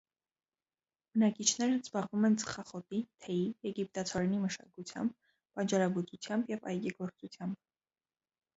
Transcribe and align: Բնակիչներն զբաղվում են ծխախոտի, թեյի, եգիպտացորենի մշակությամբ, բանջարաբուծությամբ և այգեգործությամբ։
Բնակիչներն 1.17 1.75
զբաղվում 1.87 2.25
են 2.29 2.37
ծխախոտի, 2.45 3.03
թեյի, 3.27 3.45
եգիպտացորենի 3.69 4.41
մշակությամբ, 4.47 5.31
բանջարաբուծությամբ 5.61 6.53
և 6.57 6.69
այգեգործությամբ։ 6.75 7.65